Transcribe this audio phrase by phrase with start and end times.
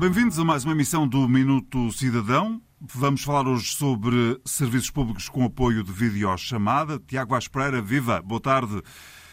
[0.00, 2.58] Bem-vindos a mais uma emissão do Minuto Cidadão.
[2.80, 6.98] Vamos falar hoje sobre serviços públicos com apoio de videochamada.
[7.06, 8.80] Tiago Vaz Pereira, viva, boa tarde.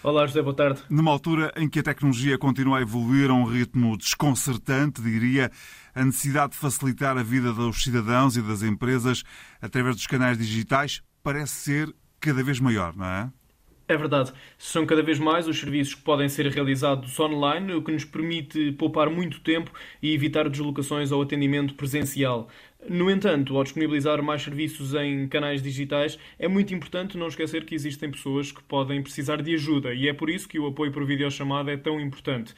[0.03, 0.81] Olá, José, boa tarde.
[0.89, 5.49] Numa altura em que a tecnologia continua a evoluir a um ritmo desconcertante, diria,
[5.95, 9.23] a necessidade de facilitar a vida dos cidadãos e das empresas
[9.61, 13.31] através dos canais digitais parece ser cada vez maior, não é?
[13.89, 14.33] É verdade.
[14.57, 18.73] São cada vez mais os serviços que podem ser realizados online, o que nos permite
[18.73, 22.49] poupar muito tempo e evitar deslocações ao atendimento presencial.
[22.89, 27.75] No entanto, ao disponibilizar mais serviços em canais digitais, é muito importante não esquecer que
[27.75, 31.05] existem pessoas que podem precisar de ajuda e é por isso que o apoio por
[31.05, 32.53] videochamada é tão importante.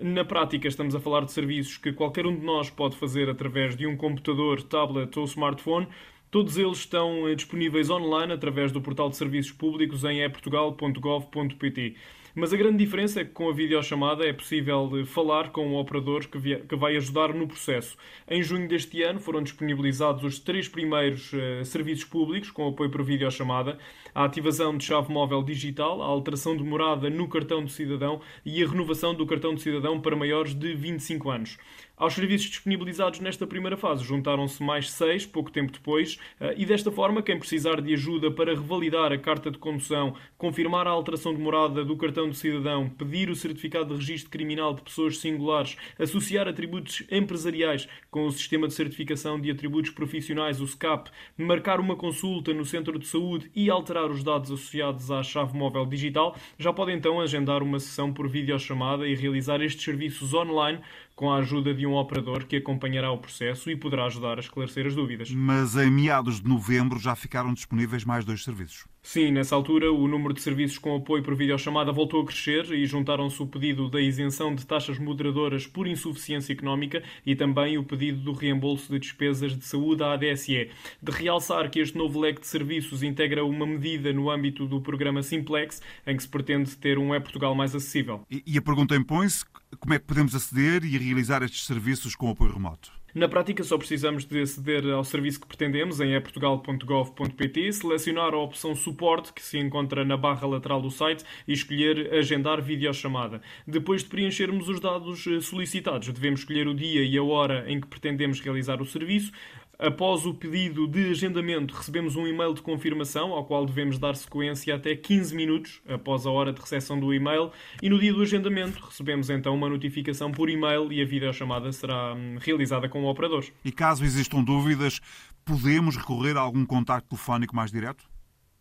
[0.00, 3.74] Na prática, estamos a falar de serviços que qualquer um de nós pode fazer através
[3.74, 5.88] de um computador, tablet ou smartphone
[6.34, 11.94] Todos eles estão eh, disponíveis online através do portal de serviços públicos em eportugal.gov.pt.
[12.36, 15.76] Mas a grande diferença é que com a videochamada é possível eh, falar com um
[15.76, 17.96] operador que, vai ajudar no processo.
[18.28, 23.04] Em junho deste ano foram disponibilizados os três primeiros uh, serviços públicos com apoio por
[23.04, 23.78] videochamada,
[24.12, 28.60] a ativação de chave móvel digital, a alteração de morada no cartão de cidadão e
[28.64, 31.56] a renovação do cartão de cidadão para maiores de 25 anos.
[31.96, 36.90] Aos serviços disponibilizados nesta primeira fase juntaram-se mais seis, pouco tempo depois, eh, e desta
[36.90, 41.40] forma, quem precisar de ajuda para revalidar a carta de condução, confirmar a alteração de
[41.40, 46.48] morada do cartão de cidadão, pedir o certificado de registro criminal de pessoas singulares, associar
[46.48, 52.52] atributos empresariais com o sistema de certificação de atributos profissionais, o SCAP, marcar uma consulta
[52.52, 56.92] no centro de saúde e alterar os dados associados à chave móvel digital, já pode
[56.92, 60.80] então agendar uma sessão por videochamada e realizar estes serviços online
[61.14, 64.86] com a ajuda de um operador que acompanhará o processo e poderá ajudar a esclarecer
[64.86, 65.30] as dúvidas.
[65.30, 68.84] Mas em meados de novembro já ficaram disponíveis mais dois serviços.
[69.06, 72.86] Sim, nessa altura o número de serviços com apoio por videochamada voltou a crescer e
[72.86, 78.22] juntaram-se o pedido da isenção de taxas moderadoras por insuficiência económica e também o pedido
[78.22, 80.70] do reembolso de despesas de saúde à ADSE.
[81.02, 85.22] De realçar que este novo leque de serviços integra uma medida no âmbito do programa
[85.22, 88.22] Simplex, em que se pretende ter um E-Portugal mais acessível.
[88.30, 89.44] E a pergunta impõe-se
[89.78, 93.03] como é que podemos aceder e realizar estes serviços com apoio remoto?
[93.14, 98.74] Na prática, só precisamos de aceder ao serviço que pretendemos em eportugal.gov.pt, selecionar a opção
[98.74, 103.40] Suporte, que se encontra na barra lateral do site, e escolher Agendar videochamada.
[103.64, 107.80] Depois de preenchermos os dados eh, solicitados, devemos escolher o dia e a hora em
[107.80, 109.30] que pretendemos realizar o serviço.
[109.78, 114.74] Após o pedido de agendamento, recebemos um e-mail de confirmação ao qual devemos dar sequência
[114.74, 117.50] até 15 minutos após a hora de recepção do e-mail
[117.82, 122.14] e no dia do agendamento recebemos então uma notificação por e-mail e a videochamada será
[122.14, 123.44] hum, realizada com o operador.
[123.64, 125.00] E caso existam dúvidas,
[125.44, 128.13] podemos recorrer a algum contacto telefónico mais direto?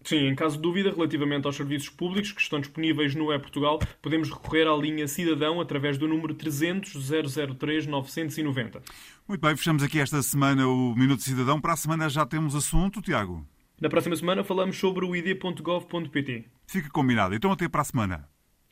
[0.03, 4.29] Sim, em caso de dúvida relativamente aos serviços públicos que estão disponíveis no E-Portugal, podemos
[4.29, 6.93] recorrer à linha Cidadão através do número 300
[7.57, 8.81] 003 990.
[9.27, 11.61] Muito bem, fechamos aqui esta semana o Minuto Cidadão.
[11.61, 13.47] Para a semana já temos assunto, Tiago?
[13.79, 16.45] Na próxima semana falamos sobre o id.gov.pt.
[16.67, 17.33] Fica combinado.
[17.33, 18.29] Então até para a semana.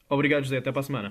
[0.10, 0.58] Obrigado, José.
[0.58, 1.10] Até para a semana.